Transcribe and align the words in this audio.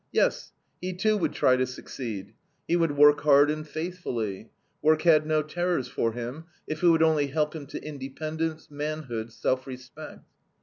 Yes, 0.11 0.51
he 0.81 0.93
too 0.93 1.15
would 1.17 1.31
try 1.33 1.57
to 1.57 1.67
succeed. 1.67 2.33
He 2.67 2.75
would 2.75 2.93
work 2.97 3.21
hard 3.21 3.51
and 3.51 3.67
faithfully. 3.67 4.49
Work 4.81 5.03
had 5.03 5.27
no 5.27 5.43
terrors 5.43 5.87
for 5.89 6.13
him, 6.13 6.45
if 6.65 6.81
it 6.81 6.87
would 6.87 7.03
only 7.03 7.27
help 7.27 7.55
him 7.55 7.67
to 7.67 7.83
independence, 7.83 8.71
manhood, 8.71 9.31
self 9.31 9.67
respect. 9.67 10.21